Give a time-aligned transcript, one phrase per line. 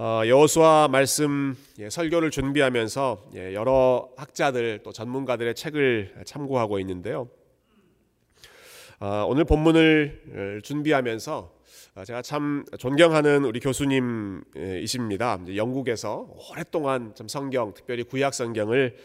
[0.00, 7.28] 어, 여호수아 말씀 예, 설교를 준비하면서 예, 여러 학자들 또 전문가들의 책을 참고하고 있는데요.
[9.00, 11.52] 어, 오늘 본문을 준비하면서
[11.96, 15.40] 어, 제가 참 존경하는 우리 교수님이십니다.
[15.56, 18.96] 영국에서 오랫동안 좀 성경, 특별히 구약 성경을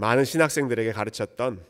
[0.00, 1.64] 많은 신학생들에게 가르쳤던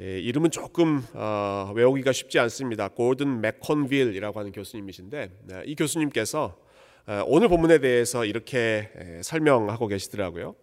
[0.00, 2.88] 예, 이름은 조금 어, 외우기가 쉽지 않습니다.
[2.88, 6.69] 고든 맥콘빌이라고 하는 교수님이신데 네, 이 교수님께서 어,
[7.26, 8.88] 오늘 본문에 대해서 이렇게
[9.22, 10.54] 설명하고 계시더라고요.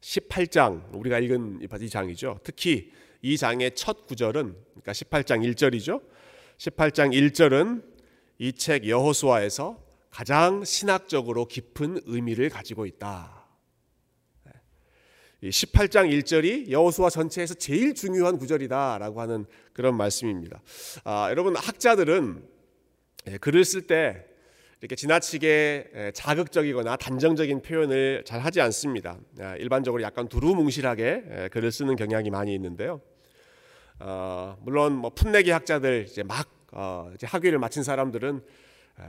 [0.00, 2.40] 18장 우리가 읽은 이 장이죠.
[2.42, 6.02] 특히 이 장의 첫 구절은 그러니까 18장 1절이죠.
[6.58, 7.84] 18장 1절은
[8.38, 13.46] 이 책 여호수아에서 가장 신학적으로 깊은 의미를 가지고 있다.
[15.42, 20.60] 18장 1절이 여호수아 전체에서 제일 중요한 구절이다라고 하는 그런 말씀입니다.
[21.04, 22.42] 아, 여러분 학자들은
[23.40, 24.26] 글을 쓸 때
[24.80, 29.18] 이렇게 지나치게 자극적이거나 단정적인 표현을 잘 하지 않습니다.
[29.40, 33.00] 아, 일반적으로 약간 두루뭉실하게 글을 쓰는 경향이 많이 있는데요.
[33.98, 38.42] 어, 물론 뭐 풋내기 학자들 이제 막 어, 이제 학위를 마친 사람들은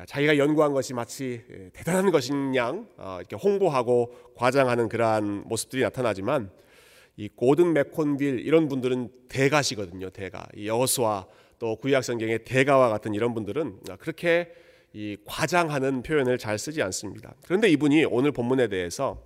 [0.06, 6.50] 자기가 연구한 것이 마치 대단한 것인 양 어, 이렇게 홍보하고 과장하는 그러한 모습들이 나타나지만
[7.18, 10.12] 이 고든 맥콘빌 이런 분들은 대가시거든요.
[10.12, 11.26] 대가 이 여호수아
[11.60, 14.54] 또 구약 성경의 대가와 같은 이런 분들은 그렇게
[14.98, 17.36] 이 과장하는 표현을 잘 쓰지 않습니다.
[17.46, 19.24] 그런데 이분이 오늘 본문에 대해서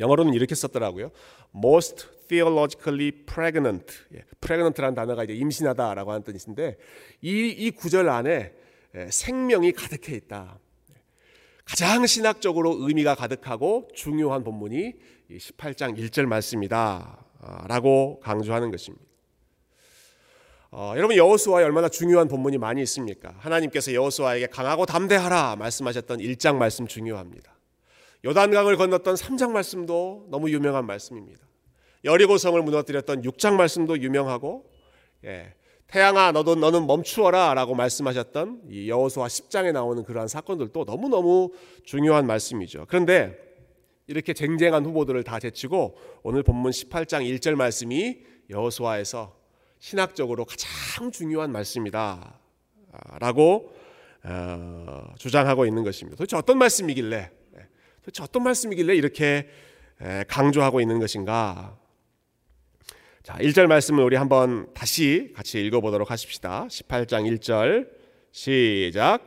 [0.00, 1.12] 영어로는 이렇게 썼더라고요.
[1.54, 3.86] Most theologically pregnant.
[4.14, 6.76] 예, pregnant라는 단어가 이제 임신하다라고 하는 뜻인데
[7.22, 8.52] 이, 이 구절 안에
[8.96, 10.58] 예, 생명이 가득해 있다.
[11.64, 14.94] 가장 신학적으로 의미가 가득하고 중요한 본문이
[15.30, 17.26] 18장 1절 말씀이다.
[17.68, 19.09] 라고 강조하는 것입니다.
[20.72, 23.34] 어, 여러분 여호수아에 얼마나 중요한 본문이 많이 있습니까?
[23.38, 27.58] 하나님께서 여호수아에게 강하고 담대하라 말씀하셨던 1장 말씀 중요합니다.
[28.24, 31.40] 요단강을 건넜던 3장 말씀도 너무 유명한 말씀입니다.
[32.04, 34.70] 여리고성을 무너뜨렸던 6장 말씀도 유명하고
[35.24, 35.54] 예,
[35.88, 41.50] 태양아 너도 너는 멈추어라라고 말씀하셨던 이 여호수아 10장에 나오는 그러한 사건들도 너무너무
[41.84, 42.86] 중요한 말씀이죠.
[42.88, 43.36] 그런데
[44.06, 48.18] 이렇게 쟁쟁한 후보들을 다 제치고 오늘 본문 18장 1절 말씀이
[48.50, 49.39] 여호수아에서
[49.80, 52.38] 신학적으로 가장 중요한 말씀이다.
[53.18, 53.74] 라고
[54.22, 56.16] 어, 주장하고 있는 것입니다.
[56.18, 57.66] 도대체 어떤 말씀이길래, 네,
[58.04, 59.48] 도대체 어떤 말씀이길래 이렇게
[60.28, 61.78] 강조하고 있는 것인가?
[63.22, 66.66] 자, 1절 말씀을 우리 한번 다시 같이 읽어보도록 하십시다.
[66.68, 67.88] 18장 1절
[68.32, 69.20] 시작.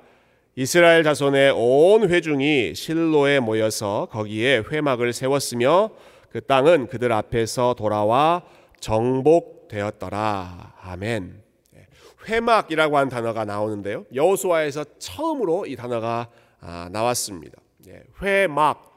[0.55, 5.91] 이스라엘 자손의 온 회중이 실로에 모여서 거기에 회막을 세웠으며
[6.29, 8.43] 그 땅은 그들 앞에서 돌아와
[8.79, 10.75] 정복 되었더라.
[10.81, 11.41] 아멘.
[11.75, 11.87] 예,
[12.27, 14.05] 회막이라고 하는 단어가 나오는데요.
[14.13, 16.29] 여호수아에서 처음으로 이 단어가
[16.59, 17.59] 아, 나왔습니다.
[17.87, 18.93] 예, 회막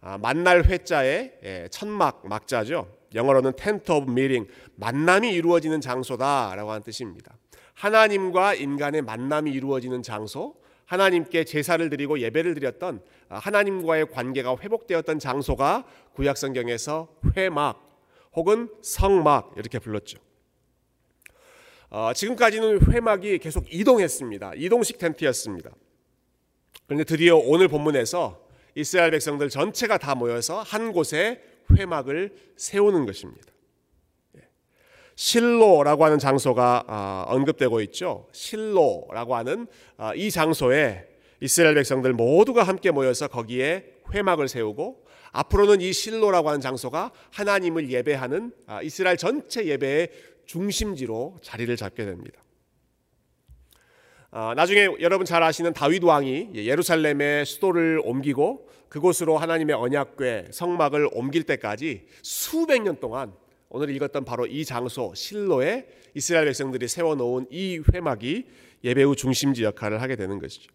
[0.00, 2.88] 아, 만날 회자에 예, 천막 막자죠.
[3.14, 7.36] 영어로는 tent of meeting 만남이 이루어지는 장소다라고 하는 뜻입니다.
[7.74, 10.54] 하나님과 인간의 만남이 이루어지는 장소,
[10.86, 17.89] 하나님께 제사를 드리고 예배를 드렸던 아, 하나님과의 관계가 회복되었던 장소가 구약 성경에서 회막
[18.34, 20.18] 혹은 성막 이렇게 불렀죠.
[21.90, 24.52] 어, 지금까지는 회막이 계속 이동했습니다.
[24.56, 25.70] 이동식 텐트였습니다.
[26.86, 28.40] 그런데 드디어 오늘 본문에서
[28.76, 31.42] 이스라엘 백성들 전체가 다 모여서 한 곳에
[31.72, 33.52] 회막을 세우는 것입니다.
[34.36, 34.42] 예.
[35.16, 38.28] 실로라고 하는 장소가 아, 언급되고 있죠.
[38.32, 39.66] 실로라고 하는
[39.96, 41.08] 아, 이 장소에
[41.40, 48.52] 이스라엘 백성들 모두가 함께 모여서 거기에 회막을 세우고 앞으로는 이 실로라고 하는 장소가 하나님을 예배하는
[48.66, 50.10] 아, 이스라엘 전체 예배의
[50.46, 52.42] 중심지로 자리를 잡게 됩니다.
[54.32, 61.44] 아, 나중에 여러분 잘 아시는 다윗 왕이 예루살렘의 수도를 옮기고 그곳으로 하나님의 언약궤 성막을 옮길
[61.44, 63.32] 때까지 수백 년 동안
[63.68, 68.46] 오늘 읽었던 바로 이 장소 실로에 이스라엘 백성들이 세워놓은 이 회막이
[68.82, 70.72] 예배의 중심지 역할을 하게 되는 것이죠.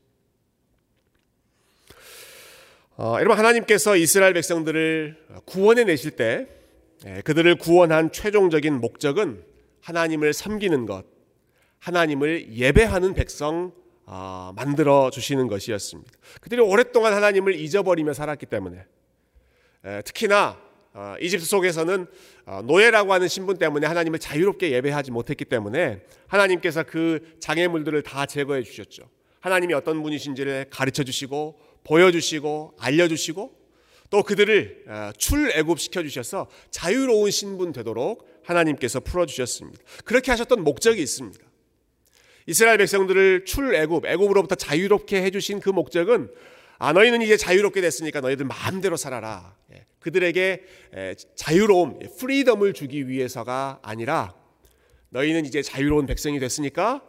[2.97, 6.47] 어, 여러분 하나님께서 이스라엘 백성들을 구원해 내실 때
[7.05, 9.43] 예, 그들을 구원한 최종적인 목적은
[9.81, 11.03] 하나님을 섬기는 것,
[11.79, 13.73] 하나님을 예배하는 백성
[14.05, 16.09] 어, 만들어 주시는 것이었습니다.
[16.39, 18.85] 그들이 오랫동안 하나님을 잊어버리며 살았기 때문에
[19.85, 20.57] 예, 특히나
[20.93, 22.07] 어, 이집트 속에서는
[22.63, 29.03] 노예라고 하는 신분 때문에 하나님을 자유롭게 예배하지 못했기 때문에 하나님께서 그 장애물들을 다 제거해 주셨죠.
[29.41, 33.65] 하나님이 어떤 분이신지를 가르쳐 주시고 보여주시고 알려주시고
[34.09, 39.81] 또 그들을 어, 출애굽 시켜 주셔서 자유로운 신분 되도록 하나님께서 풀어 주셨습니다.
[40.03, 41.43] 그렇게 하셨던 목적이 있습니다.
[42.47, 46.29] 이스라엘 백성들을 출애굽 애굽으로부터 자유롭게 해 주신 그 목적은
[46.77, 49.55] 아 너희는 이제 자유롭게 됐으니까 너희들 마음대로 살아라.
[49.73, 50.63] 예, 그들에게
[51.35, 54.35] 자유로움, 프리덤을 주기 위해서가 아니라
[55.09, 57.01] 너희는 이제 자유로운 백성이 됐으니까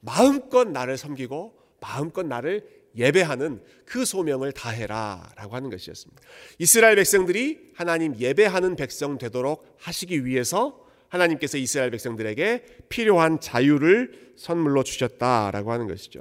[0.00, 6.22] 마음껏 나를 섬기고 마음껏 나를 예배하는 그 소명을 다해라라고 하는 것이었습니다.
[6.58, 15.72] 이스라엘 백성들이 하나님 예배하는 백성 되도록 하시기 위해서 하나님께서 이스라엘 백성들에게 필요한 자유를 선물로 주셨다라고
[15.72, 16.20] 하는 것이죠.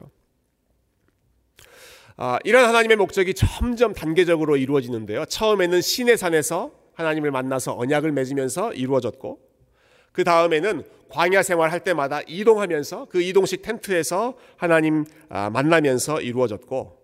[2.16, 5.26] 아, 이런 하나님의 목적이 점점 단계적으로 이루어지는데요.
[5.26, 9.40] 처음에는 신의 산에서 하나님을 만나서 언약을 맺으면서 이루어졌고,
[10.14, 16.98] 그 다음에는 광야 생활할 때마다 이동하면서 그 이동식 텐트에서 하나님 아, 만나면서 이루어졌고,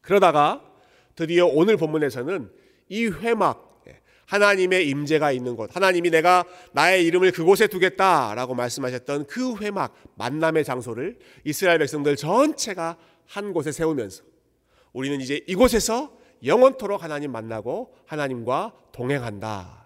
[0.00, 0.62] 그러다가
[1.16, 2.50] 드디어 오늘 본문에서는
[2.88, 3.66] 이 회막
[4.26, 11.18] 하나님의 임재가 있는 곳, 하나님이 내가 나의 이름을 그곳에 두겠다라고 말씀하셨던 그 회막 만남의 장소를
[11.44, 12.96] 이스라엘 백성들 전체가
[13.26, 14.24] 한 곳에 세우면서
[14.92, 19.85] 우리는 이제 이곳에서 영원토록 하나님 만나고 하나님과 동행한다.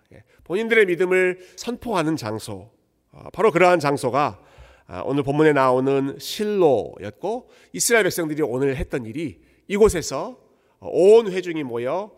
[0.50, 2.72] 예, 본인들의 믿음을 선포하는 장소,
[3.12, 4.40] 어, 바로 그러한 장소가
[4.88, 10.40] 아, 오늘 본문에 나오는 실로였고 이스라엘 백성들이 오늘 했던 일이 이곳에서
[10.80, 12.10] 온 회중이 모여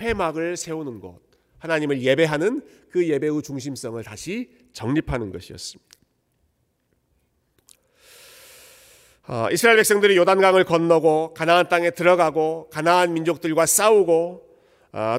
[0.00, 1.20] 회막을 세우는 곳,
[1.58, 5.88] 하나님을 예배하는 그 예배의 중심성을 다시 정립하는 것이었습니다.
[9.28, 14.47] 어, 이스라엘 백성들이 요단강을 건너고 가나안 땅에 들어가고 가나안 민족들과 싸우고 어,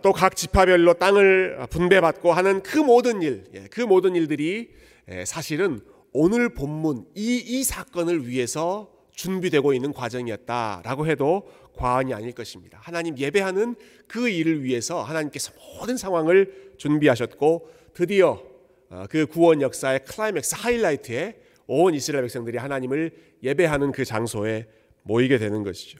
[0.04, 4.72] 또 각 지파별로 땅을 분배받고 하는 그 모든 일, 예, 그 모든 일들이
[5.10, 5.82] 예, 사실은
[6.12, 12.80] 오늘 본문 이, 이 사건을 위해서 준비되고 있는 과정이었다라고 해도 과언이 아닐 것입니다.
[12.82, 13.76] 하나님 예배하는
[14.08, 18.42] 그 일을 위해서 하나님께서 모든 상황을 준비하셨고 드디어
[18.90, 23.12] 어, 그 구원 역사의 클라이맥스 하이라이트에 온 이스라엘 백성들이 하나님을
[23.44, 24.68] 예배하는 그 장소에
[25.04, 26.00] 모이게 되는 것이죠.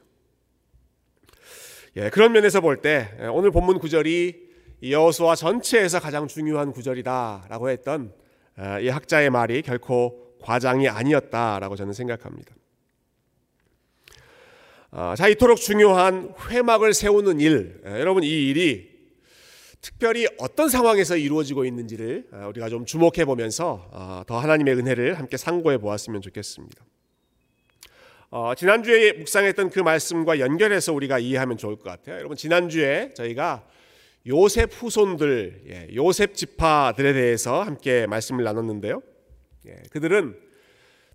[1.96, 4.50] 예, 그런 면에서 볼때 예, 오늘 본문 구절이
[4.84, 8.14] 여호수아 전체에서 가장 중요한 구절이다라고 했던
[8.58, 12.56] 어, 이 학자의 말이 결코 과장이 아니었다라고 저는 생각합니다.
[14.92, 18.90] 어, 자, 이토록 중요한 회막을 세우는 일, 예, 여러분 이 일이
[19.82, 25.38] 특별히 어떤 상황에서 이루어지고 있는지를 어, 우리가 좀 주목해 보면서 어, 더 하나님의 은혜를 함께
[25.38, 26.84] 상고해 보았으면 좋겠습니다.
[28.32, 32.18] 어, 지난주에 묵상했던 그 말씀과 연결해서 우리가 이해하면 좋을 것 같아요.
[32.18, 33.66] 여러분 지난주에 저희가
[34.28, 39.02] 요셉 후손들, 예, 요셉 지파들에 대해서 함께 말씀을 나눴는데요.
[39.68, 40.38] 예, 그들은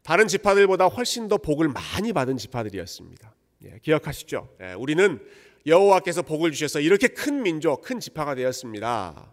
[0.03, 3.33] 다른 지파들보다 훨씬 더 복을 많이 받은 지파들이었습니다.
[3.67, 4.49] 예, 기억하시죠?
[4.63, 5.21] 예, 우리는
[5.67, 9.33] 여호와께서 복을 주셔서 이렇게 큰 민족, 큰 지파가 되었습니다.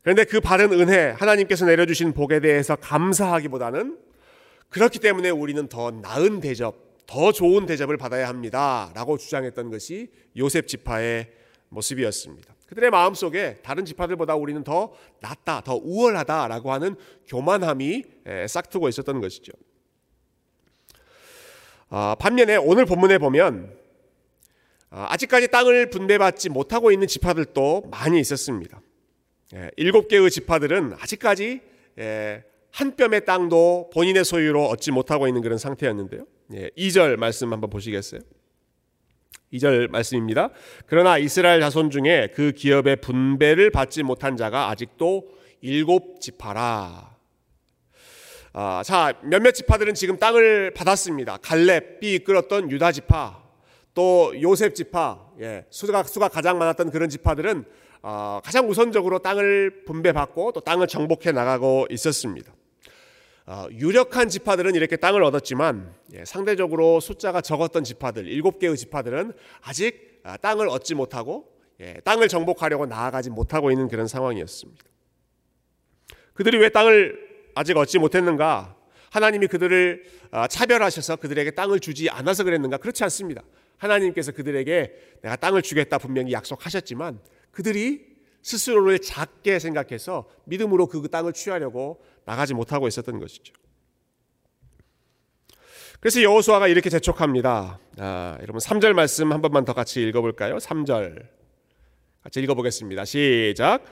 [0.00, 4.11] 그런데 그 받은 은혜, 하나님께서 내려주신 복에 대해서 감사하기보다는
[4.72, 6.74] 그렇기 때문에 우리는 더 나은 대접,
[7.06, 8.90] 더 좋은 대접을 받아야 합니다.
[8.94, 11.30] 라고 주장했던 것이 요셉 지파의
[11.68, 12.54] 모습이었습니다.
[12.66, 16.96] 그들의 마음 속에 다른 지파들보다 우리는 더 낫다, 더 우월하다라고 하는
[17.26, 18.04] 교만함이
[18.48, 19.52] 싹트고 있었던 것이죠.
[21.90, 23.76] 아, 반면에 오늘 본문에 보면
[24.88, 28.80] 아, 아직까지 땅을 분배받지 못하고 있는 지파들도 많이 있었습니다.
[29.54, 31.60] 예, 일곱 개의 지파들은 아직까지
[31.98, 36.24] 예, 한 뼘의 땅도 본인의 소유로 얻지 못하고 있는 그런 상태였는데요.
[36.50, 38.20] 2절 예, 말씀 한번 보시겠어요?
[39.52, 40.50] 2절 말씀입니다.
[40.86, 45.28] 그러나 이스라엘 자손 중에 그 기업의 분배를 받지 못한 자가 아직도
[45.60, 47.12] 일곱 지파라.
[48.54, 51.38] 아, 자 몇몇 지파들은 지금 땅을 받았습니다.
[51.38, 53.42] 갈렙이 이끌었던 유다 지파,
[53.94, 57.64] 또 요셉 지파, 예, 수가 수가 가장 많았던 그런 지파들은
[58.02, 62.52] 어, 가장 우선적으로 땅을 분배받고 또 땅을 정복해 나가고 있었습니다.
[63.44, 69.32] 어, 유력한 지파들은 이렇게 땅을 얻었지만 예, 상대적으로 숫자가 적었던 지파들, 일곱 개의 지파들은
[69.62, 71.48] 아직 아, 땅을 얻지 못하고
[71.80, 74.84] 예, 땅을 정복하려고 나아가지 못하고 있는 그런 상황이었습니다.
[76.34, 77.18] 그들이 왜 땅을
[77.54, 78.76] 아직 얻지 못했는가?
[79.10, 82.76] 하나님이 그들을 아, 차별하셔서 그들에게 땅을 주지 않아서 그랬는가?
[82.76, 83.42] 그렇지 않습니다.
[83.76, 87.18] 하나님께서 그들에게 내가 땅을 주겠다 분명히 약속하셨지만
[87.50, 93.54] 그들이 스스로를 작게 생각해서 믿음으로 그 땅을 취하려고 나가지 못하고 있었던 것이죠.
[96.00, 97.78] 그래서 여호수아가 이렇게 재촉합니다.
[97.98, 100.56] 아, 여러분 3절 말씀 한 번만 더 같이 읽어볼까요?
[100.56, 101.28] 3절
[102.24, 103.04] 같이 읽어보겠습니다.
[103.04, 103.84] 시작.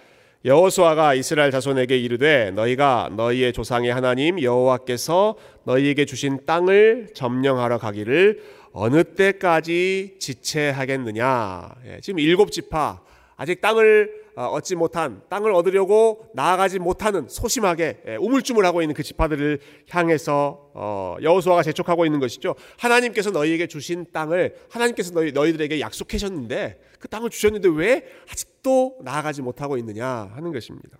[0.44, 9.04] 여호수아가 이스라엘 자손에게 이르되 너희가 너희의 조상의 하나님 여호와께서 너희에게 주신 땅을 점령하러 가기를 어느
[9.04, 11.68] 때까지 지체하겠느냐.
[11.87, 13.02] 예, 지금 일곱 지파
[13.37, 19.60] 아직 땅을 어, 얻지 못한 땅을 얻으려고 나아가지 못하는 소심하게 예, 우물쭈물하고 있는 그 지파들을
[19.88, 22.54] 향해서 어, 여호수아가 재촉하고 있는 것이죠.
[22.78, 29.76] 하나님께서 너희에게 주신 땅을 하나님께서 너희 너희들에게 약속하셨는데 그 땅을 주셨는데 왜 아직도 나아가지 못하고
[29.78, 30.99] 있느냐 하는 것입니다.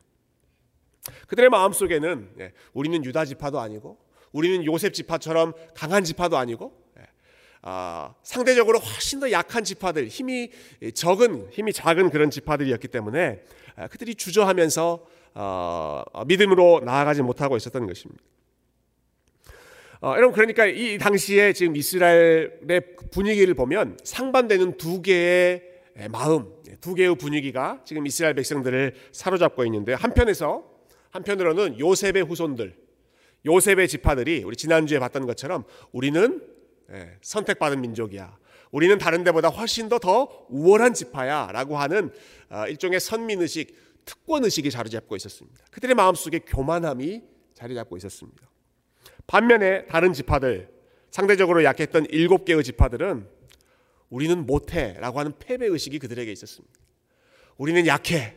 [1.29, 3.99] 그들의 마음 속에는 예, 우리는 유다 지파도 아니고
[4.33, 6.80] 우리는 요셉 지파처럼 강한 지파도 아니고
[7.63, 10.51] 아, 상대적으로 훨씬 더 약한 지파들, 힘이
[10.95, 13.43] 적은, 힘이 작은 그런 지파들이었기 때문에
[13.77, 18.23] 아, 그들이 주저하면서 어, 믿음으로 나아가지 못하고 있었던 것입니다.
[20.03, 25.63] 어, 여러분 그러니까 이 당시에 지금 이스라엘의 분위기를 보면 상반되는 두 개의
[26.11, 30.65] 마음, 두 개의 분위기가 지금 이스라엘 백성들을 사로잡고 있는데 한편에서
[31.11, 32.75] 한편으로는 요셉의 후손들,
[33.45, 36.60] 요셉의 지파들이 우리 지난주에 봤던 것처럼 우리는 예,
[37.23, 38.39] 선택받은 민족이야.
[38.71, 42.13] 우리는 다른 데보다 훨씬 더 더 우월한 지파야라고 하는
[42.51, 45.65] 어, 일종의 선민 의식, 특권 의식이 자리 잡고 있었습니다.
[45.71, 47.23] 그들의 마음속에 교만함이
[47.55, 48.49] 자리 잡고 있었습니다.
[49.27, 50.69] 반면에 다른 지파들,
[51.11, 53.27] 상대적으로 약했던 일곱 개의 지파들은
[54.09, 56.75] 우리는 못해라고 하는 패배 의식이 그들에게 있었습니다.
[57.57, 58.37] 우리는 약해.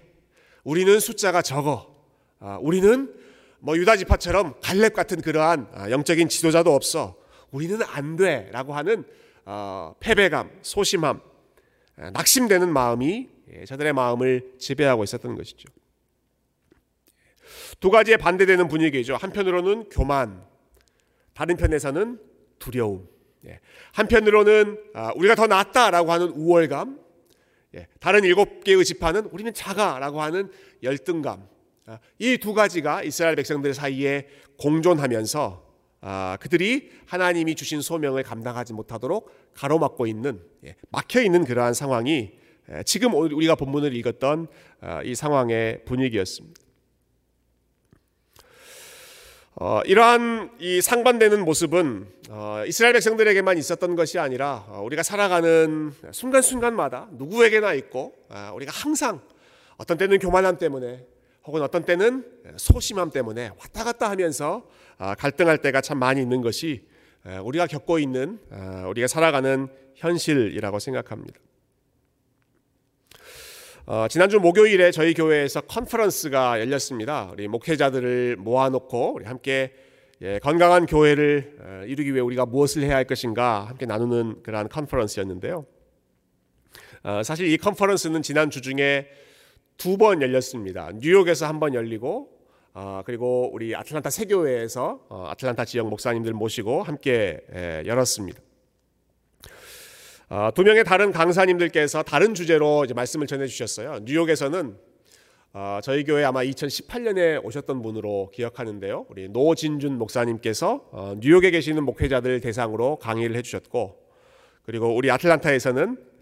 [0.64, 1.96] 우리는 숫자가 적어.
[2.40, 3.14] 아, 우리는
[3.60, 7.16] 뭐 유다 지파처럼 갈렙 같은 그러한 아, 영적인 지도자도 없어.
[7.54, 9.06] 우리는 안 돼라고 하는
[9.46, 11.22] 어, 패배감, 소심함,
[11.96, 15.70] 낙심되는 마음이 예, 저들의 마음을 지배하고 있었던 것이죠.
[17.80, 19.16] 두 가지의 반대되는 분위기죠.
[19.16, 20.44] 한편으로는 교만,
[21.34, 22.20] 다른 편에서는
[22.58, 23.08] 두려움.
[23.46, 23.60] 예,
[23.92, 27.00] 한편으로는 아, 우리가 더 낫다라고 하는 우월감,
[27.76, 31.48] 예, 다른 일곱 개의 지파는 우리는 작아라고 하는 열등감.
[31.86, 35.73] 아, 이두 가지가 이스라엘 백성들 사이에 공존하면서
[36.06, 42.34] 아, 그들이 하나님이 주신 소명을 감당하지 못하도록 가로막고 있는 예, 막혀 있는 그러한 상황이
[42.70, 44.48] 예, 지금 우리가 본문을 읽었던
[44.82, 46.62] 아, 이 상황의 분위기였습니다.
[49.56, 57.08] 어, 이러한 이 상반되는 모습은 어, 이스라엘 백성들에게만 있었던 것이 아니라 어, 우리가 살아가는 순간순간마다
[57.12, 59.22] 누구에게나 있고 아, 우리가 항상
[59.78, 61.06] 어떤 때는 교만함 때문에
[61.46, 62.26] 혹은 어떤 때는
[62.58, 66.86] 소심함 때문에 왔다 갔다 하면서 아, 갈등할 때가 참 많이 있는 것이
[67.44, 71.40] 우리가 겪고 있는 아, 우리가 살아가는 현실이라고 생각합니다.
[73.86, 77.30] 어, 지난주 목요일에 저희 교회에서 컨퍼런스가 열렸습니다.
[77.34, 79.74] 우리 목회자들을 모아놓고 우리 함께
[80.22, 85.66] 예, 건강한 교회를 어, 이루기 위해 우리가 무엇을 해야 할 것인가 함께 나누는 그러한 컨퍼런스였는데요.
[87.04, 89.10] 어, 사실 이 컨퍼런스는 지난 주 중에
[89.78, 90.92] 두 번 열렸습니다.
[90.96, 92.33] 뉴욕에서 한 번 열리고
[92.76, 98.42] 어, 그리고 우리 아틀란타 세교회에서 어, 아틀란타 지역 목사님들 모시고 함께 에, 열었습니다.
[100.30, 104.00] 어, 두 명의 다른 강사님들께서 다른 주제로 말씀을 전해 주셨어요.
[104.04, 104.76] 뉴욕에서는
[105.54, 109.06] 어, 저희 교회 아마 2018년에 오셨던 분으로 기억하는데요.
[109.10, 114.00] 우리 노진준 목사님께서 어, 뉴욕에 계시는 목회자들 대상으로 강의를 해주셨고,
[114.66, 116.13] 그리고 우리 아틀란타에서는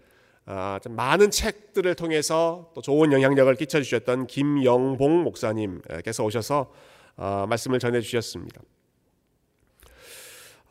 [0.44, 6.72] 많은 책들을 통해서 또 좋은 영향력을 끼쳐주셨던 김영봉 목사님께서 오셔서
[7.16, 8.60] 어, 말씀을 전해주셨습니다.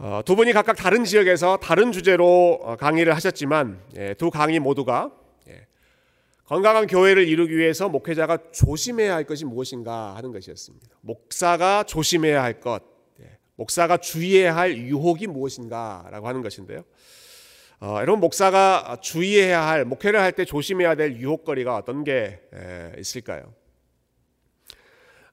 [0.04, 5.12] 어, 두 분이 각각 다른 지역에서 다른 주제로 어, 강의를 하셨지만 예, 두 강의 모두가
[5.48, 5.68] 예,
[6.46, 10.88] 건강한 교회를 이루기 위해서 목회자가 조심해야 할 것이 무엇인가 하는 것이었습니다.
[11.02, 12.82] 목사가 조심해야 할 것,
[13.22, 16.84] 예, 목사가 주의해야 할 유혹이 무엇인가라고 하는 것인데요.
[17.84, 23.56] 어, 여러분 목사가 주의해야 할 목회를 할 때 조심해야 될 유혹거리가 어떤 게 에, 있을까요?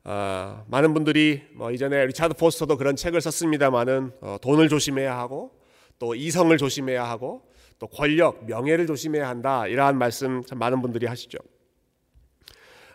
[0.05, 5.51] 어, 많은 분들이 뭐 이전에 리차드 포스터도 그런 책을 썼습니다만은 어, 돈을 조심해야 하고
[5.99, 7.43] 또 이성을 조심해야 하고
[7.79, 11.37] 또 권력, 명예를 조심해야 한다 이러한 말씀 참 많은 분들이 하시죠.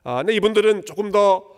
[0.03, 1.53] 어, 근데 이분들은 조금 더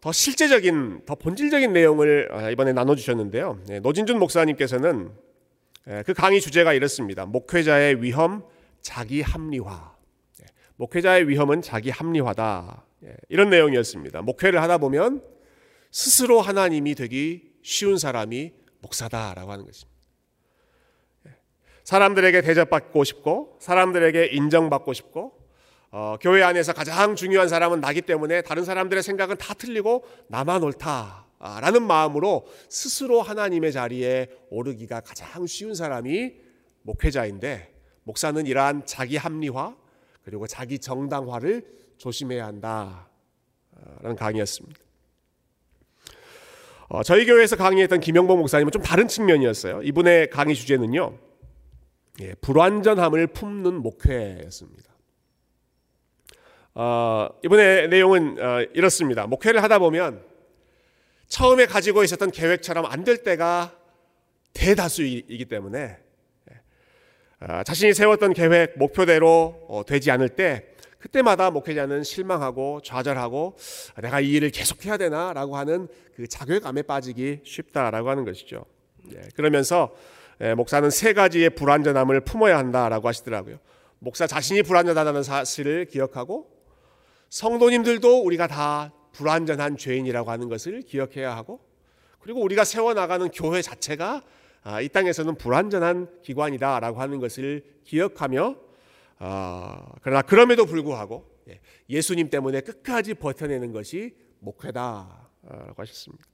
[0.00, 3.58] 더 실제적인, 더 본질적인 내용을 어, 이번에 나눠주셨는데요.
[3.66, 5.27] 네, 노진준 목사님께서는 예,
[6.04, 7.24] 그 강의 주제가 이렇습니다.
[7.24, 8.44] 목회자의 위험,
[8.82, 9.96] 자기 합리화.
[10.42, 12.84] 예, 목회자의 위험은 자기 합리화다.
[13.04, 14.20] 예, 이런 내용이었습니다.
[14.20, 15.22] 목회를 하다 보면
[15.90, 19.98] 스스로 하나님이 되기 쉬운 사람이 목사다라고 하는 것입니다.
[21.84, 25.38] 사람들에게 대접받고 싶고, 사람들에게 인정받고 싶고,
[25.90, 31.27] 어, 교회 안에서 가장 중요한 사람은 나기 때문에 다른 사람들의 생각은 다 틀리고 나만 옳다.
[31.38, 36.34] 라는 마음으로 스스로 하나님의 자리에 오르기가 가장 쉬운 사람이
[36.82, 39.76] 목회자인데 목사는 이러한 자기 합리화
[40.24, 41.64] 그리고 자기 정당화를
[41.98, 44.80] 조심해야 한다라는 강의였습니다.
[46.88, 49.82] 어, 저희 교회에서 강의했던 김영봉 목사님은 좀 다른 측면이었어요.
[49.82, 51.18] 이분의 강의 주제는요,
[52.20, 54.88] 예, 불완전함을 품는 목회였습니다.
[56.74, 59.26] 어, 이번에 내용은 어, 이렇습니다.
[59.26, 60.27] 목회를 하다 보면
[61.28, 63.72] 처음에 가지고 있었던 계획처럼 안 될 때가
[64.54, 65.96] 대다수이기 때문에
[67.40, 70.66] 어, 자신이 세웠던 계획, 목표대로 어, 되지 않을 때
[70.98, 73.56] 그때마다 목회자는 실망하고 좌절하고
[74.02, 78.64] 내가 이 일을 계속해야 되나라고 하는 그 자괴감에 빠지기 쉽다라고 하는 것이죠.
[79.14, 79.94] 예, 그러면서
[80.40, 83.58] 예, 목사는 세 가지의 불완전함을 품어야 한다라고 하시더라고요.
[84.00, 86.50] 목사 자신이 불완전하다는 사실을 기억하고
[87.30, 91.60] 성도님들도 우리가 다 불완전한 죄인이라고 하는 것을 기억해야 하고
[92.20, 94.22] 그리고 우리가 세워나가는 교회 자체가
[94.62, 98.56] 아, 이 땅에서는 불완전한 기관이다라고 하는 것을 기억하며
[99.18, 106.24] 아, 그러나 그럼에도 불구하고 예, 예수님 때문에 끝까지 버텨내는 것이 목회다라고 하셨습니다.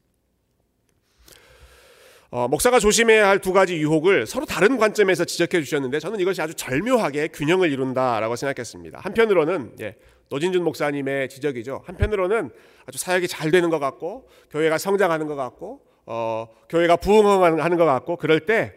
[2.35, 6.53] 어, 목사가 조심해야 할 두 가지 유혹을 서로 다른 관점에서 지적해 주셨는데 저는 이것이 아주
[6.55, 8.99] 절묘하게 균형을 이룬다라고 생각했습니다.
[8.99, 9.95] 한편으로는 예,
[10.31, 11.83] 노진준 목사님의 지적이죠.
[11.85, 12.51] 한편으로는
[12.87, 18.17] 아주 사역이 잘 되는 것 같고 교회가 성장하는 것 같고 어, 교회가 부흥하는 것 같고
[18.17, 18.75] 그럴 때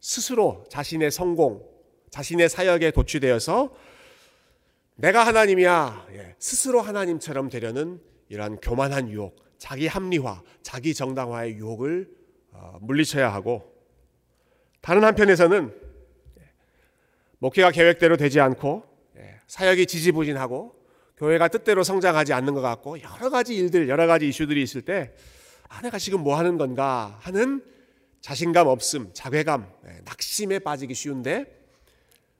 [0.00, 1.62] 스스로 자신의 성공,
[2.10, 3.74] 자신의 사역에 도취되어서
[4.94, 8.00] 내가 하나님이야 예, 스스로 하나님처럼 되려는
[8.30, 12.24] 이러한 교만한 유혹, 자기 합리화, 자기 정당화의 유혹을 어,
[12.80, 13.74] 물리쳐야 하고
[14.80, 15.86] 다른 한편에서는
[17.38, 18.84] 목회가 계획대로 되지 않고
[19.18, 20.74] 예, 사역이 지지부진하고
[21.16, 25.14] 교회가 뜻대로 성장하지 않는 것 같고 여러 가지 일들, 여러 가지 이슈들이 있을 때
[25.68, 27.64] 아, 내가 지금 뭐 하는 건가 하는
[28.20, 31.56] 자신감 없음, 자괴감, 예, 낙심에 빠지기 쉬운데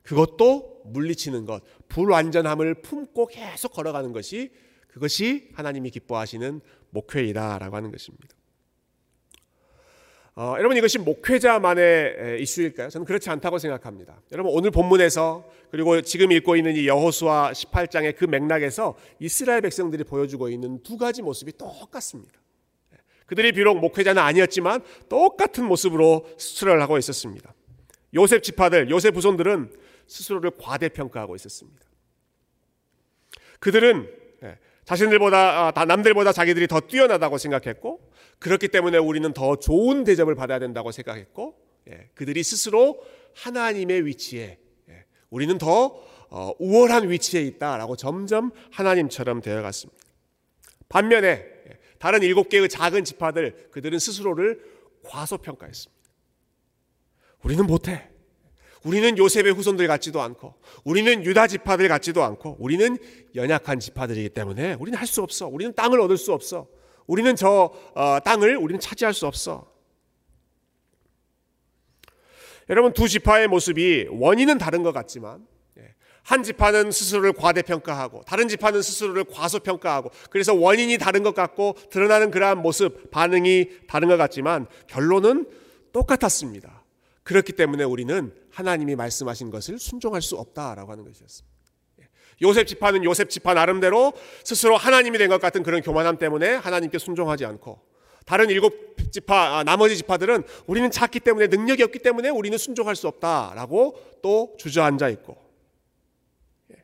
[0.02, 4.52] 그것도 물리치는 것, 불완전함을 품고 계속 걸어가는 것이
[4.88, 8.28] 그것이 하나님이 기뻐하시는 목회이다라고 하는 것입니다.
[10.38, 12.90] 어, 여러분 이것이 목회자만의 이슈일까요?
[12.90, 14.20] 저는 그렇지 않다고 생각합니다.
[14.32, 20.50] 여러분 오늘 본문에서 그리고 지금 읽고 있는 이 여호수아 18장의 그 맥락에서 이스라엘 백성들이 보여주고
[20.50, 22.34] 있는 두 가지 모습이 똑같습니다.
[23.24, 27.54] 그들이 비록 목회자는 아니었지만 똑같은 모습으로 수출을 하고 있었습니다.
[28.14, 29.72] 요셉 지파들, 요셉 후손들은
[30.06, 31.80] 스스로를 과대평가하고 있었습니다.
[33.58, 34.25] 그들은
[34.86, 38.00] 자신들보다 아, 남들보다 자기들이 더 뛰어나다고 생각했고
[38.38, 41.58] 그렇기 때문에 우리는 더 좋은 대접을 받아야 된다고 생각했고
[41.90, 43.02] 예, 그들이 스스로
[43.34, 50.00] 하나님의 위치에 예, 우리는 더 어, 우월한 위치에 있다라고 점점 하나님처럼 되어갔습니다.
[50.88, 54.60] 반면에 예, 다른 일곱 개의 작은 지파들 그들은 스스로를
[55.02, 55.96] 과소평가했습니다.
[57.42, 58.08] 우리는 못해.
[58.86, 62.96] 우리는 요셉의 후손들 같지도 않고, 우리는 유다 지파들 같지도 않고, 우리는
[63.34, 65.48] 연약한 지파들이기 때문에 우리는 할 수 없어.
[65.48, 66.68] 우리는 땅을 얻을 수 없어.
[67.06, 69.70] 우리는 저 어, 땅을 우리는 차지할 수 없어.
[72.68, 75.46] 여러분 두 지파의 모습이 원인은 다른 것 같지만
[75.78, 75.94] 예,
[76.24, 82.58] 한 지파는 스스로를 과대평가하고 다른 지파는 스스로를 과소평가하고 그래서 원인이 다른 것 같고 드러나는 그러한
[82.58, 85.48] 모습 반응이 다른 것 같지만 결론은
[85.92, 86.82] 똑같았습니다.
[87.22, 91.54] 그렇기 때문에 우리는 하나님이 말씀하신 것을 순종할 수 없다라고 하는 것이었습니다.
[92.40, 94.14] 요셉 지파는 요셉 지파 나름대로
[94.44, 97.80] 스스로 하나님이 된 것 같은 그런 교만함 때문에 하나님께 순종하지 않고
[98.24, 103.08] 다른 일곱 지파 아, 나머지 지파들은 우리는 작기 때문에 능력이 없기 때문에 우리는 순종할 수
[103.08, 105.36] 없다라고 또 주저앉아 있고
[106.72, 106.82] 예.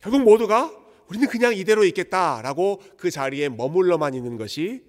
[0.00, 0.72] 결국 모두가
[1.06, 4.82] 우리는 그냥 이대로 있겠다라고 그 자리에 머물러만 있는 것이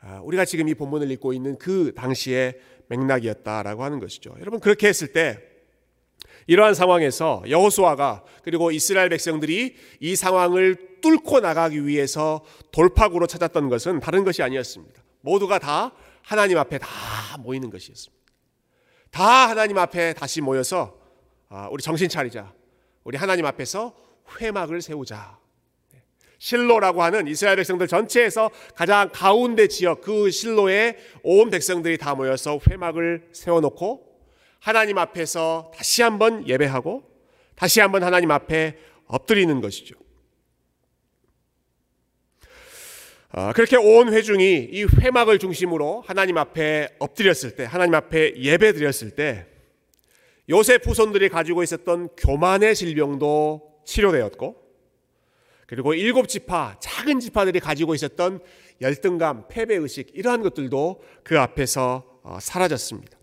[0.00, 4.34] 아, 우리가 지금 이 본문을 읽고 있는 그 당시의 맥락이었다라고 하는 것이죠.
[4.40, 5.38] 여러분 그렇게 했을 때
[6.46, 14.24] 이러한 상황에서 여호수아가 그리고 이스라엘 백성들이 이 상황을 뚫고 나가기 위해서 돌파구로 찾았던 것은 다른
[14.24, 15.02] 것이 아니었습니다.
[15.20, 15.92] 모두가 다
[16.22, 16.88] 하나님 앞에 다
[17.38, 18.24] 모이는 것이었습니다.
[19.10, 20.98] 다 하나님 앞에 다시 모여서
[21.48, 22.52] 아, 우리 정신 차리자.
[23.04, 23.94] 우리 하나님 앞에서
[24.40, 25.38] 회막을 세우자.
[26.44, 26.48] 네.
[26.48, 33.28] 실로라고 하는 이스라엘 백성들 전체에서 가장 가운데 지역 그 실로에 온 백성들이 다 모여서 회막을
[33.32, 34.14] 세워놓고
[34.60, 37.02] 하나님 앞에서 다시 한번 예배하고
[37.54, 38.76] 다시 한번 하나님 앞에
[39.06, 39.94] 엎드리는 것이죠.
[43.30, 49.10] 아, 그렇게 온 회중이 이 회막을 중심으로 하나님 앞에 엎드렸을 때, 하나님 앞에 예배 드렸을
[49.10, 49.46] 때,
[50.48, 54.63] 요셉 후손들이 가지고 있었던 교만의 질병도 치료되었고,
[55.66, 58.40] 그리고 일곱 지파, 작은 지파들이 가지고 있었던
[58.80, 63.18] 열등감, 패배의식, 이러한 것들도 그 앞에서 어, 사라졌습니다.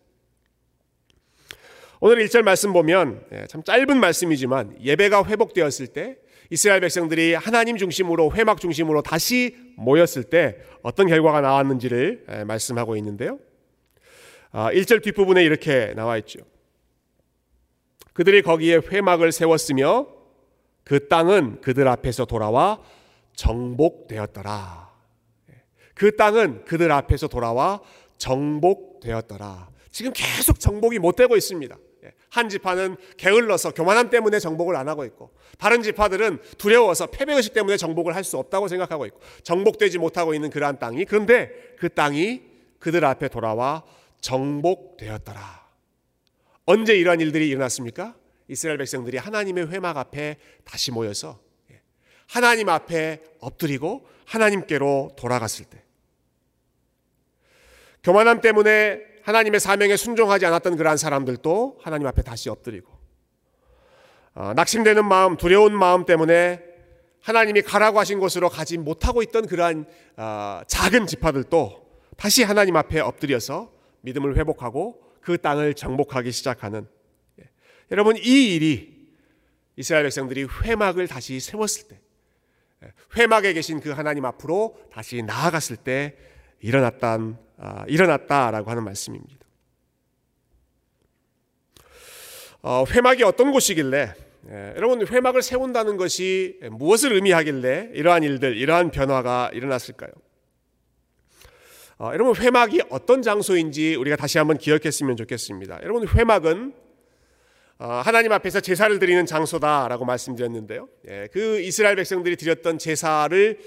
[2.00, 6.18] 오늘 1절 말씀 보면 예, 참 짧은 말씀이지만 예배가 회복되었을 때
[6.50, 13.38] 이스라엘 백성들이 하나님 중심으로 회막 중심으로 다시 모였을 때 어떤 결과가 나왔는지를 예, 말씀하고 있는데요.
[14.52, 16.40] 1절 아, 뒷부분에 이렇게 나와 있죠.
[18.14, 20.21] 그들이 거기에 회막을 세웠으며
[20.84, 22.80] 그 땅은 그들 앞에서 돌아와
[23.36, 24.92] 정복되었더라.
[25.94, 27.80] 그 땅은 그들 앞에서 돌아와
[28.18, 29.70] 정복되었더라.
[29.92, 31.76] 지금 계속 정복이 못 되고 있습니다.
[32.30, 38.16] 한 지파는 게을러서 교만함 때문에 정복을 안 하고 있고 다른 지파들은 두려워서 패배의식 때문에 정복을
[38.16, 42.42] 할 수 없다고 생각하고 있고 정복되지 못하고 있는 그러한 땅이 그런데 그 땅이
[42.80, 43.84] 그들 앞에 돌아와
[44.22, 45.62] 정복되었더라.
[46.66, 48.16] 언제 이러한 일들이 일어났습니까?
[48.52, 50.36] 이스라엘 백성들이 하나님의 회막 앞에
[50.66, 51.40] 다시 모여서
[52.28, 55.82] 하나님 앞에 엎드리고 하나님께로 돌아갔을 때
[58.04, 62.92] 교만함 때문에 하나님의 사명에 순종하지 않았던 그러한 사람들도 하나님 앞에 다시 엎드리고
[64.34, 66.62] 어, 낙심되는 마음, 두려운 마음 때문에
[67.22, 69.86] 하나님이 가라고 하신 곳으로 가지 못하고 있던 그러한
[70.18, 71.88] 어, 작은 지파들도
[72.18, 77.01] 다시 하나님 앞에 엎드려서 믿음을 회복하고 그 땅을 정복하기 시작하는 예.
[77.92, 78.92] 여러분 이 일이
[79.76, 82.00] 이스라엘 백성들이 회막을 다시 세웠을 때
[82.84, 86.16] 예, 회막에 계신 그 하나님 앞으로 다시 나아갔을 때
[86.62, 89.46] 일어났단 아, 일어났다라고 하는 말씀입니다.
[92.64, 94.14] 어, 회막이 어떤 곳이길래
[94.50, 100.12] 예, 여러분 회막을 세운다는 것이 무엇을 의미하길래 이러한 일들 이러한 변화가 일어났을까요?
[102.00, 105.82] 어, 여러분 회막이 어떤 장소인지 우리가 다시 한번 기억했으면 좋겠습니다.
[105.84, 106.81] 여러분 회막은 어,
[107.84, 110.88] 하나님 앞에서 제사를 드리는 장소다라고 말씀드렸는데요.
[111.10, 113.60] 예, 그 이스라엘 백성들이 드렸던 제사를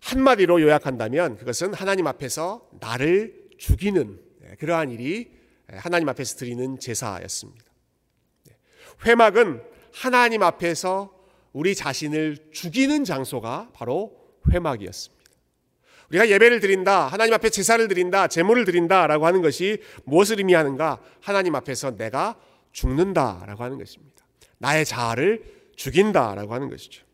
[0.00, 5.30] 한마디로 요약한다면 그것은 하나님 앞에서 나를 죽이는 예, 그러한 일이
[5.72, 7.64] 예, 하나님 앞에서 드리는 제사였습니다.
[8.50, 8.56] 예,
[9.06, 11.14] 회막은 하나님 앞에서
[11.54, 14.14] 우리 자신을 죽이는 장소가 바로
[14.52, 15.16] 회막이었습니다.
[16.10, 21.00] 우리가 예배를 드린다, 하나님 앞에 제사를 드린다, 제물을 드린다라고 하는 것이 무엇을 의미하는가?
[21.20, 22.36] 하나님 앞에서 내가
[22.76, 24.24] 죽는다라고 하는 것입니다.
[24.58, 25.42] 나의 자아를
[25.76, 27.04] 죽인다라고 하는 것이죠.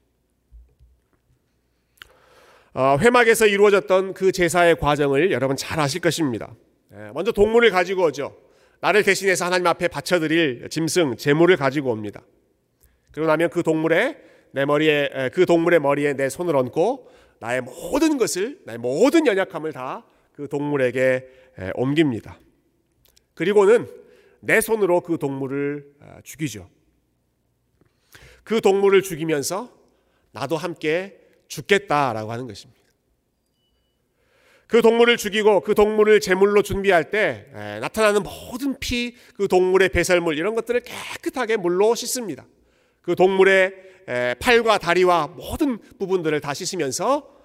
[2.74, 6.54] 어, 회막에서 이루어졌던 그 제사의 과정을 여러분 잘 아실 것입니다.
[6.94, 8.36] 예, 먼저 동물을 가지고 오죠.
[8.80, 12.22] 나를 대신해서 하나님 앞에 바쳐드릴 짐승, 제물을 가지고 옵니다.
[13.12, 14.18] 그러고 나면 그 동물의
[14.52, 20.04] 내 머리에 그 동물의 머리에 내 손을 얹고 나의 모든 것을 나의 모든 연약함을 다
[20.32, 21.28] 그 동물에게
[21.74, 22.38] 옮깁니다.
[23.34, 23.88] 그리고는
[24.44, 26.68] 내 손으로 그 동물을 어, 죽이죠.
[28.42, 29.72] 그 동물을 죽이면서
[30.32, 32.82] 나도 함께 죽겠다라고 하는 것입니다.
[34.66, 40.54] 그 동물을 죽이고 그 동물을 제물로 준비할 때 나타나는 모든 피, 그 동물의 배설물 이런
[40.54, 42.46] 것들을 깨끗하게 물로 씻습니다.
[43.02, 43.74] 그 동물의
[44.40, 47.36] 팔과 다리와 모든 부분들을 다 씻으면서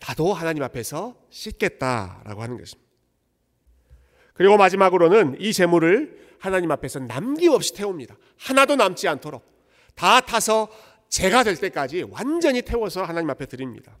[0.00, 2.90] 나도 하나님 앞에서 씻겠다라고 하는 것입니다.
[4.32, 8.16] 그리고 마지막으로는 이 제물을 하나님 앞에서 남김없이 태웁니다.
[8.36, 9.44] 하나도 남지 않도록
[9.94, 10.68] 다 타서
[11.08, 13.96] 제가 될 때까지 완전히 태워서 하나님 앞에 드립니다.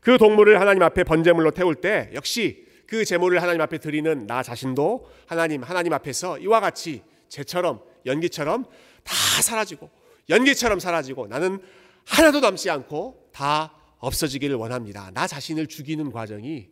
[0.00, 5.08] 그 동물을 하나님 앞에 번제물로 태울 때 역시 그 제물을 하나님 앞에 드리는 나 자신도
[5.26, 8.64] 하나님 하나님 앞에서 이와 같이 재처럼 연기처럼
[9.04, 9.90] 다 사라지고
[10.28, 11.60] 연기처럼 사라지고 나는
[12.06, 15.12] 하나도 남지 않고 다 없어지기를 원합니다.
[15.14, 16.70] 나 자신을 죽이는 과정이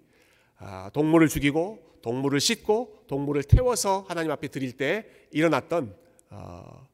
[0.59, 5.95] 아, 동물을 죽이고 동물을 씻고 동물을 태워서 하나님 앞에 드릴 때 일어났던
[6.31, 6.89] 어,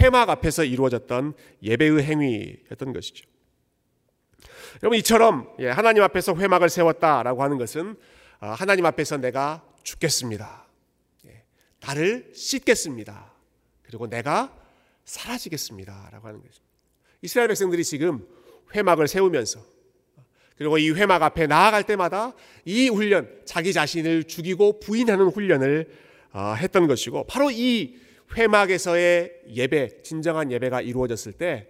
[0.00, 3.26] 회막 앞에서 이루어졌던 예배의 행위였던 것이죠.
[4.82, 7.96] 여러분 이처럼 예, 하나님 앞에서 회막을 세웠다라고 하는 것은
[8.40, 10.66] 어, 하나님 앞에서 내가 죽겠습니다.
[11.26, 11.44] 예,
[11.80, 13.32] 나를 씻겠습니다.
[13.82, 14.54] 그리고 내가
[15.04, 16.68] 사라지겠습니다라고 하는 것입니다.
[17.22, 18.26] 이스라엘 백성들이 지금
[18.74, 19.77] 회막을 세우면서
[20.58, 25.88] 그리고 이 회막 앞에 나아갈 때마다 이 훈련, 자기 자신을 죽이고 부인하는 훈련을
[26.32, 27.96] 어, 했던 것이고 바로 이
[28.36, 31.68] 회막에서의 예배, 진정한 예배가 이루어졌을 때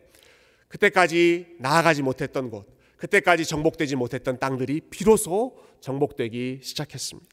[0.68, 7.29] 그때까지 나아가지 못했던 곳, 그때까지 정복되지 못했던 땅들이 비로소 정복되기 시작했습니다.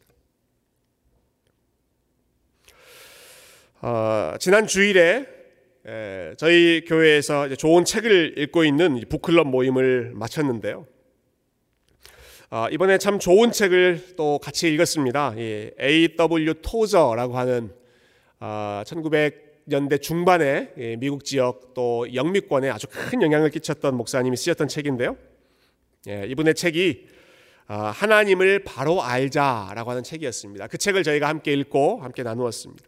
[3.81, 5.25] 어, 지난 주일에
[5.87, 10.87] 에, 저희 교회에서 좋은 책을 읽고 있는 북클럽 모임을 마쳤는데요.
[12.51, 15.33] 어, 이번에 참 좋은 책을 또 같이 읽었습니다.
[15.37, 16.53] A.W.
[16.61, 17.73] 토저라고 하는
[18.39, 25.17] 1900년대 아, 중반에 예, 미국 지역 또 영미권에 아주 큰 영향을 끼쳤던 목사님이 쓰셨던 책인데요.
[26.07, 27.07] 예, 이분의 책이
[27.65, 30.67] 아, 하나님을 바로 알자라고 하는 책이었습니다.
[30.67, 32.85] 그 책을 저희가 함께 읽고 함께 나누었습니다.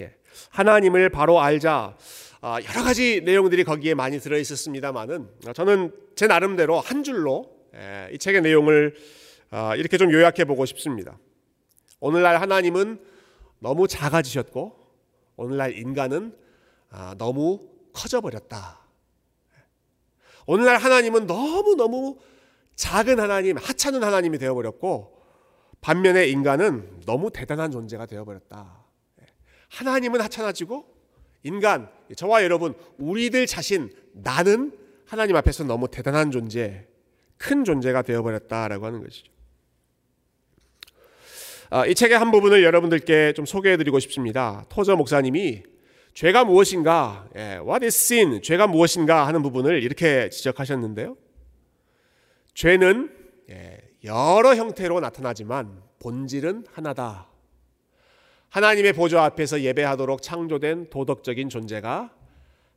[0.00, 0.14] 예,
[0.50, 1.96] 하나님을 바로 알자.
[2.42, 7.53] 아, 여러 가지 내용들이 거기에 많이 들어 있었습니다만은 저는 제 나름대로 한 줄로
[8.12, 8.94] 이 책의 내용을
[9.76, 11.18] 이렇게 좀 요약해 보고 싶습니다.
[12.00, 13.00] 오늘날 하나님은
[13.58, 14.76] 너무 작아지셨고
[15.36, 16.36] 오늘날 인간은
[16.90, 17.58] 아, 너무
[17.92, 18.78] 커져 버렸다.
[20.46, 22.18] 오늘날 하나님은 너무너무
[22.76, 25.20] 작은 하나님, 하찮은 하나님이 되어버렸고,
[25.80, 28.84] 반면에 인간은 너무 대단한 존재가 되어버렸다.
[29.70, 30.86] 하나님은 하찮아지고,
[31.42, 36.86] 인간, 저와 여러분, 우리들 자신, 나는 하나님 앞에서 너무 대단한 존재,
[37.36, 39.32] 큰 존재가 되어버렸다라고 하는 것이죠.
[41.70, 44.64] 아, 이 책의 한 부분을 여러분들께 좀 소개해드리고 싶습니다.
[44.68, 45.62] 토저 목사님이
[46.14, 51.16] 죄가 무엇인가, 예, what is sin, 죄가 무엇인가 하는 부분을 이렇게 지적하셨는데요.
[52.54, 53.10] 죄는
[53.50, 57.28] 예, 여러 형태로 나타나지만 본질은 하나다.
[58.50, 62.14] 하나님의 보좌 앞에서 예배하도록 창조된 도덕적인 존재가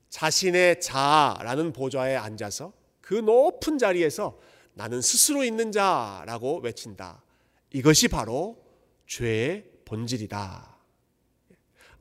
[0.10, 2.74] 자신의 자라는 보좌에 앉아서
[3.08, 4.38] 그 높은 자리에서
[4.74, 7.24] 나는 스스로 있는 자라고 외친다.
[7.72, 8.62] 이것이 바로
[9.06, 10.78] 죄의 본질이다.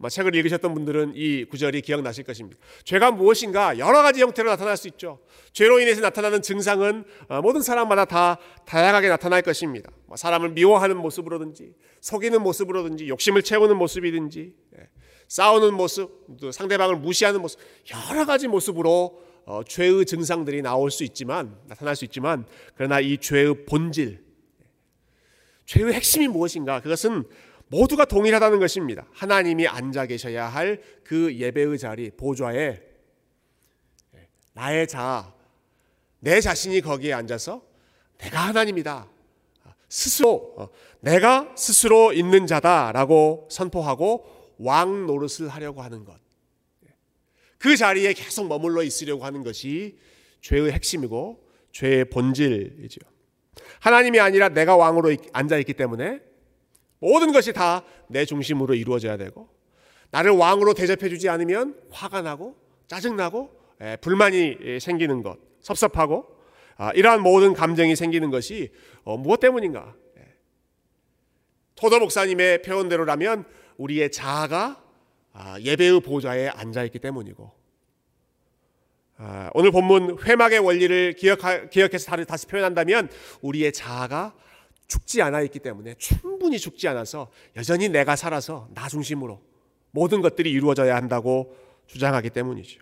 [0.01, 2.59] 아마 책을 읽으셨던 분들은 이 구절이 기억나실 것입니다.
[2.83, 5.21] 죄가 무엇인가 여러 가지 형태로 나타날 수 있죠.
[5.53, 9.93] 죄로 인해서 나타나는 증상은 어, 모든 사람마다 다 다양하게 나타날 것입니다.
[10.07, 14.89] 뭐 사람을 미워하는 모습으로든지 속이는 모습으로든지 욕심을 채우는 모습이든지 예,
[15.29, 17.61] 싸우는 모습, 상대방을 무시하는 모습
[17.93, 23.65] 여러 가지 모습으로 어, 죄의 증상들이 나올 수 있지만 나타날 수 있지만 그러나 이 죄의
[23.65, 24.25] 본질
[25.65, 26.81] 죄의 핵심이 무엇인가?
[26.81, 27.25] 그것은
[27.69, 29.07] 모두가 동일하다는 것입니다.
[29.13, 32.83] 하나님이 앉아 계셔야 할 그 예배의 자리, 보좌에
[34.53, 35.33] 나의 자,
[36.19, 37.63] 내 자신이 거기에 앉아서
[38.19, 39.09] 내가 하나님이다.
[39.89, 40.69] 스스로, 어,
[41.01, 46.19] 내가 스스로 있는 자다라고 선포하고 왕 노릇을 하려고 하는 것.
[47.59, 49.99] 그 자리에 계속 머물러 있으려고 하는 것이
[50.41, 53.01] 죄의 핵심이고 죄의 본질이죠.
[53.81, 56.21] 하나님이 아니라 내가 왕으로 앉아 있기 때문에
[56.99, 59.49] 모든 것이 다 내 중심으로 이루어져야 되고
[60.11, 63.51] 나를 왕으로 대접해 주지 않으면 화가 나고 짜증나고
[63.83, 66.27] 예, 불만이 예, 생기는 것, 섭섭하고
[66.77, 68.71] 아, 이러한 모든 감정이 생기는 것이
[69.03, 69.95] 어, 무엇 때문인가?
[70.19, 70.23] 예.
[71.75, 73.45] 토도 목사님의 표현대로라면
[73.77, 74.86] 우리의 자아가 아,
[75.61, 77.53] 예배의 보좌에 앉아 있기 때문이고
[79.19, 83.09] 아, 오늘 본문 회막의 원리를 기억해서 다시 표현한다면
[83.41, 84.35] 우리의 자아가
[84.89, 89.41] 죽지 않아 있기 때문에 충분히 죽지 않아서 여전히 내가 살아서 나 중심으로
[89.91, 92.81] 모든 것들이 이루어져야 한다고 주장하기 때문이죠.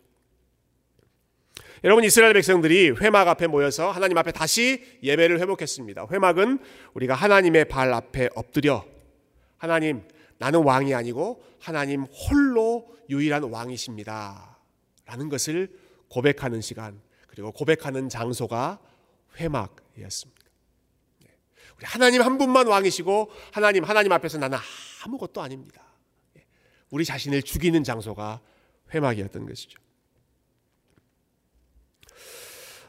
[1.85, 6.07] 여러분 이스라엘 백성들이 회막 앞에 모여서 하나님 앞에 다시 예배를 회복했습니다.
[6.11, 6.59] 회막은
[6.95, 8.85] 우리가 하나님의 발 앞에 엎드려
[9.59, 10.03] 하나님
[10.45, 14.59] 나는 왕이 아니고 하나님 홀로 유일한 왕이십니다.
[15.07, 15.75] 라는 것을
[16.09, 18.79] 고백하는 시간 그리고 고백하는 장소가
[19.39, 20.45] 회막이었습니다.
[21.23, 21.31] 네.
[21.79, 24.59] 우리 하나님 한 분만 왕이시고 하나님 하나님 앞에서 나는
[25.03, 25.83] 아무것도 아닙니다.
[26.35, 26.45] 네.
[26.91, 28.43] 우리 자신을 죽이는 장소가
[28.93, 29.81] 회막이었던 것이죠.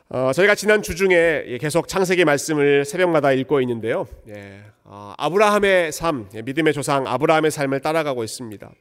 [0.08, 4.06] 어, 저희가 지난 주 중에 계속 창세기 말씀을 새벽마다 읽고 있는데요.
[4.28, 8.72] 예, 어, 아브라함의 삶, 예, 믿음의 조상 아브라함의 삶을 따라가고 있습니다.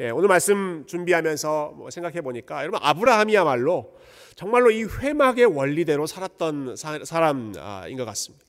[0.00, 3.94] 예, 오늘 말씀 준비하면서 뭐 생각해 보니까 여러분 아브라함이야말로
[4.36, 8.44] 정말로 이 회막의 원리대로 살았던 사, 람인 것 같습니다.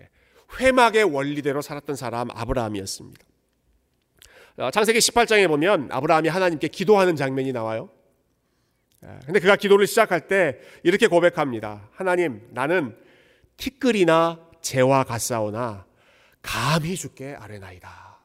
[0.00, 0.08] 예,
[0.58, 3.24] 회막의 원리대로 살았던 사람 아브라함이었습니다.
[4.56, 7.90] 어, 창세기 18장에 보면 아브라함이 하나님께 기도하는 장면이 나와요.
[9.04, 11.88] 예, 근데 그가 기도를 시작할 때 이렇게 고백합니다.
[11.92, 12.96] 하나님, 나는
[13.56, 15.86] 티끌이나 재와 같사오나
[16.42, 18.18] 감히 주께 아뢰나이다.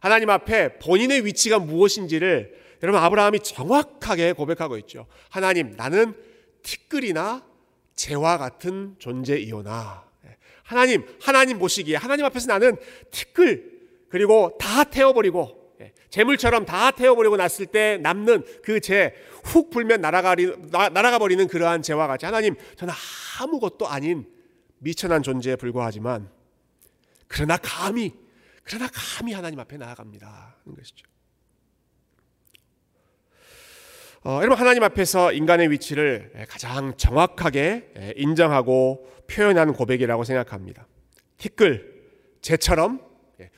[0.00, 5.06] 하나님 앞에 본인의 위치가 무엇인지를 여러분 아브라함이 정확하게 고백하고 있죠.
[5.30, 6.14] 하나님, 나는
[6.62, 7.44] 티끌이나
[7.94, 10.04] 재와 같은 존재이오나.
[10.64, 12.76] 하나님, 하나님 보시기에 하나님 앞에서 나는
[13.10, 15.61] 티끌 그리고 다 태워버리고
[16.12, 22.54] 재물처럼 다 태워버리고 났을 때 남는 그재훅 불면 날아가리, 날아가 버리는 그러한 재와 같이 하나님
[22.76, 22.92] 저는
[23.40, 24.26] 아무것도 아닌
[24.78, 26.28] 미천한 존재에 불과하지만
[27.28, 28.12] 그러나 감히
[28.62, 30.56] 그러나 감히 하나님 앞에 나아갑니다.
[30.62, 31.06] 하는 것이죠.
[34.24, 40.86] 어, 여러분 하나님 앞에서 인간의 위치를 가장 정확하게 인정하고 표현한 고백이라고 생각합니다.
[41.38, 42.02] 티끌,
[42.42, 43.00] 재처럼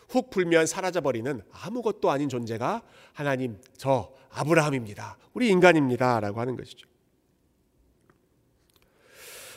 [0.09, 5.17] 훅 불면 사라져 버리는 아무것도 아닌 존재가 하나님 저 아브라함입니다.
[5.33, 6.89] 우리 인간입니다 라고 하는 것이죠.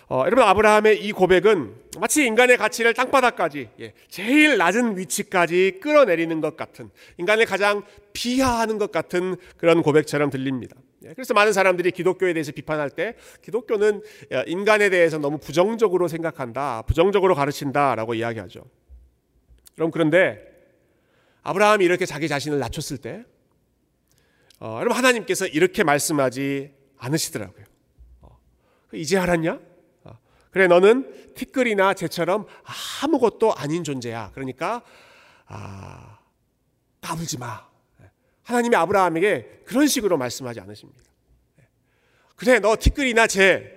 [0.10, 6.56] 어, 여러분 아브라함의 이 고백은 마치 인간의 가치를 땅바닥까지 예, 제일 낮은 위치까지 끌어내리는 것
[6.56, 10.78] 같은 인간을 가장 비하하는 것 같은 그런 고백처럼 들립니다.
[11.04, 14.02] 예, 그래서 많은 사람들이 기독교에 대해서 비판할 때 기독교는
[14.46, 18.63] 인간에 대해서 너무 부정적으로 생각한다, 부정적으로 가르친다 라고 이야기하죠.
[19.78, 20.44] 그럼 그런데
[21.44, 23.24] 아브라함이 이렇게 자기 자신을 낮췄을 때
[24.60, 27.63] 어, 여러분 하나님께서 이렇게 말씀하지 않으시더라고요.
[28.22, 28.40] 어,
[28.94, 29.60] 이제 알았냐?
[30.06, 30.18] 어,
[30.50, 32.48] 그래 너는 티끌이나 재처럼
[33.04, 34.32] 아무것도 아닌 존재야.
[34.34, 34.82] 그러니까
[35.46, 36.18] 아,
[37.02, 37.68] 까불지 마.
[38.42, 41.04] 하나님이 아브라함에게 그런 식으로 말씀하지 않으십니다.
[42.36, 43.77] 그래 너 티끌이나 재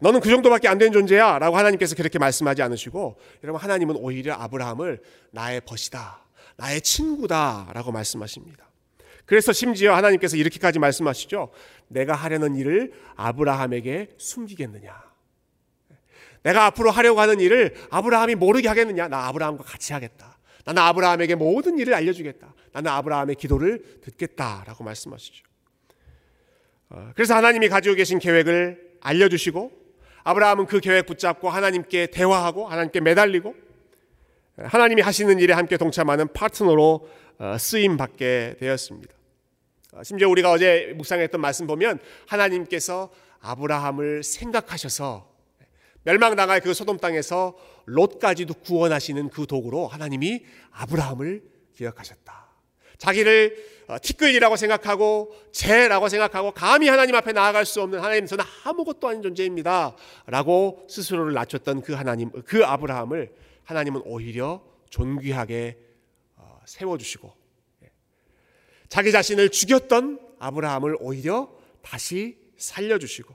[0.00, 5.00] 너는 그 정도밖에 안 되는 존재야 라고 하나님께서 그렇게 말씀하지 않으시고 여러분 하나님은 오히려 아브라함을
[5.32, 6.24] 나의 벗이다
[6.56, 8.68] 나의 친구다 라고 말씀하십니다.
[9.24, 11.50] 그래서 심지어 하나님께서 이렇게까지 말씀하시죠.
[11.88, 15.08] 내가 하려는 일을 아브라함에게 숨기겠느냐?
[16.42, 19.08] 내가 앞으로 하려고 하는 일을 아브라함이 모르게 하겠느냐?
[19.08, 20.38] 나 아브라함과 같이 하겠다.
[20.64, 22.54] 나는 아브라함에게 모든 일을 알려주겠다.
[22.72, 25.44] 나는 아브라함의 기도를 듣겠다 라고 말씀하시죠.
[26.90, 29.87] 어, 그래서 하나님이 가지고 계신 계획을 알려주시고
[30.24, 33.54] 아브라함은 그 계획 붙잡고 하나님께 대화하고 하나님께 매달리고
[34.56, 39.14] 하나님이 하시는 일에 함께 동참하는 파트너로 어, 쓰임 받게 되었습니다.
[39.92, 45.28] 어, 심지어 우리가 어제 묵상했던 말씀 보면 하나님께서 아브라함을 생각하셔서
[46.02, 51.42] 멸망당할 그 소돔 땅에서 롯까지도 구원하시는 그 도구로 하나님이 아브라함을
[51.74, 52.47] 기억하셨다.
[52.98, 59.08] 자기를 어, 티끌이라고 생각하고 죄라고 생각하고 감히 하나님 앞에 나아갈 수 없는 하나님 저는 아무것도
[59.08, 59.96] 아닌 존재입니다.
[60.26, 63.32] 라고 스스로를 낮췄던 그 하나님, 그 아브라함을
[63.64, 65.78] 하나님은 오히려 존귀하게
[66.36, 67.32] 어, 세워 주시고
[67.84, 67.90] 예.
[68.90, 73.34] 자기 자신을 죽였던 아브라함을 오히려 다시 살려 주시고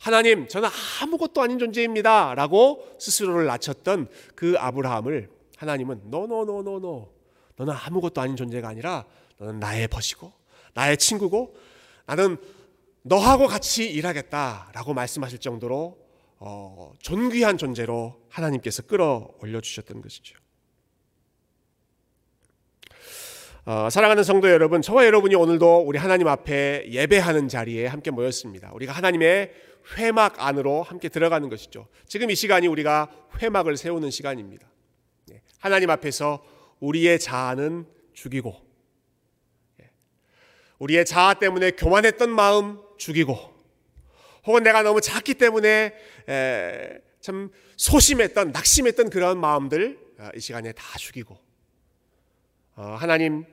[0.00, 0.68] 하나님 저는
[1.00, 2.34] 아무것도 아닌 존재입니다.
[2.34, 7.21] 라고 스스로를 낮췄던 그 아브라함을 하나님은 노노노노노
[7.56, 9.04] 너는 아무것도 아닌 존재가 아니라
[9.38, 10.32] 너는 나의 벗이고
[10.74, 11.54] 나의 친구고
[12.06, 12.36] 나는
[13.02, 15.98] 너하고 같이 일하겠다라고 말씀하실 정도로
[16.38, 20.36] 어, 존귀한 존재로 하나님께서 끌어올려 주셨던 것이죠.
[23.64, 28.72] 어, 사랑하는 성도 여러분, 저와 여러분이 오늘도 우리 하나님 앞에 예배하는 자리에 함께 모였습니다.
[28.74, 29.52] 우리가 하나님의
[29.96, 31.86] 회막 안으로 함께 들어가는 것이죠.
[32.08, 33.08] 지금 이 시간이 우리가
[33.40, 34.66] 회막을 세우는 시간입니다.
[35.26, 36.42] 네, 하나님 앞에서
[36.82, 38.54] 우리의 자아는 죽이고
[39.80, 39.90] 예.
[40.80, 43.36] 우리의 자아 때문에 교만했던 마음 죽이고
[44.44, 45.94] 혹은 내가 너무 작기 때문에
[47.20, 51.38] 참 소심했던 낙심했던 그런 마음들 어, 이 시간에 다 죽이고
[52.74, 53.44] 어, 하나님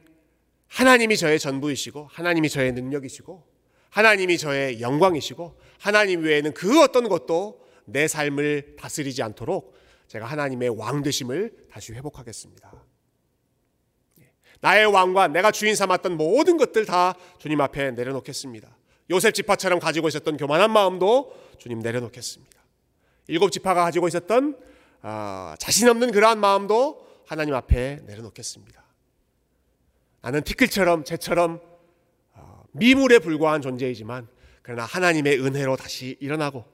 [0.68, 3.48] 하나님이 저의 전부이시고 하나님이 저의 능력이시고
[3.92, 9.76] 하나님이 저의 영광이시고 하나님 외에는 그 어떤 것도 내 삶을 다스리지 않도록
[10.08, 12.90] 제가 하나님의 왕 되심을 다시 회복하겠습니다.
[14.62, 18.70] 나의 왕과 내가 주인 삼았던 모든 것들 다 주님 앞에 내려놓겠습니다.
[19.10, 22.60] 요셉 지파처럼 가지고 있었던 교만한 마음도 주님 내려놓겠습니다.
[23.28, 24.58] 일곱 지파가 가지고 있었던
[25.02, 28.84] 아, 자신 없는 그러한 마음도 하나님 앞에 내려놓겠습니다.
[30.22, 31.62] 나는 티끌처럼 재처럼
[32.34, 34.28] 어, 미물에 불과한 존재이지만
[34.62, 36.66] 그러나 하나님의 은혜로 다시 일어나고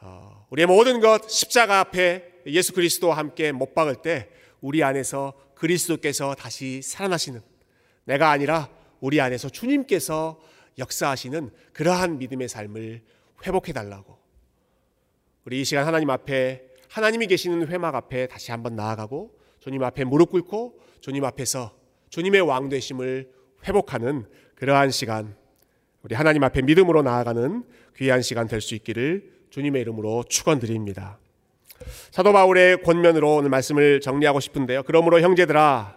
[0.00, 4.30] 어, 우리의 모든 것 십자가 앞에 예수 그리스도와 함께 못 박을 때
[4.60, 7.40] 우리 안에서 그리스도께서 다시 살아나시는
[8.04, 10.40] 내가 아니라 우리 안에서 주님께서
[10.78, 13.02] 역사하시는 그러한 믿음의 삶을
[13.46, 14.18] 회복해 달라고
[15.44, 20.30] 우리 이 시간 하나님 앞에 하나님이 계시는 회막 앞에 다시 한번 나아가고 주님 앞에 무릎
[20.30, 21.76] 꿇고 주님 앞에서
[22.10, 23.30] 주님의 왕 되심을
[23.66, 25.36] 회복하는 그러한 시간
[26.02, 27.64] 우리 하나님 앞에 믿음으로 나아가는
[27.96, 31.18] 귀한 시간 될 수 있기를 주님의 이름으로 축원드립니다.
[32.10, 34.82] 사도 바울의 권면으로 오늘 말씀을 정리하고 싶은데요.
[34.84, 35.96] 그러므로 형제들아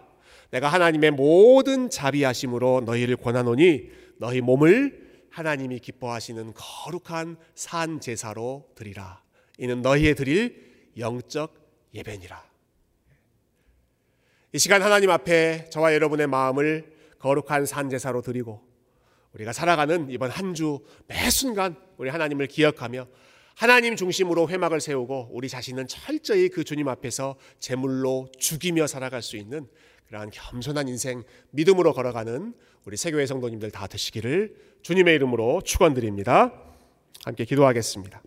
[0.50, 9.22] 내가 하나님의 모든 자비하심으로 너희를 권하노니 너희 몸을 하나님이 기뻐하시는 거룩한 산 제사로 드리라.
[9.58, 11.54] 이는 너희의 드릴 영적
[11.94, 12.42] 예배니라.
[14.52, 18.60] 이 시간 하나님 앞에 저와 여러분의 마음을 거룩한 산 제사로 드리고
[19.34, 23.06] 우리가 살아가는 이번 한 주 매 순간 우리 하나님을 기억하며
[23.54, 29.66] 하나님 중심으로 회막을 세우고 우리 자신은 철저히 그 주님 앞에서 제물로 죽이며 살아갈 수 있는
[30.06, 36.52] 그러한 겸손한 인생 믿음으로 걸어가는 우리 세교회 성도님들 다 되시기를 주님의 이름으로 축원드립니다.
[37.24, 38.22] 함께 기도하겠습니다.